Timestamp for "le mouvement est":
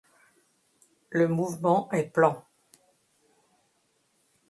1.11-2.05